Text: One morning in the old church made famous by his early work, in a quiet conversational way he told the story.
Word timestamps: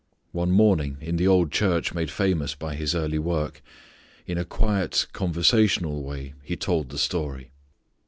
One 0.31 0.49
morning 0.49 0.97
in 0.99 1.17
the 1.17 1.27
old 1.27 1.51
church 1.51 1.93
made 1.93 2.09
famous 2.09 2.55
by 2.55 2.73
his 2.73 2.95
early 2.95 3.19
work, 3.19 3.61
in 4.25 4.39
a 4.39 4.43
quiet 4.45 5.05
conversational 5.13 6.01
way 6.01 6.33
he 6.41 6.55
told 6.55 6.89
the 6.89 6.97
story. 6.97 7.51